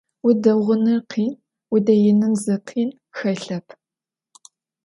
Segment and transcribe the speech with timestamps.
[0.23, 1.31] Vudeğunır khin,
[1.69, 3.67] vudeinım zi khin xelhep.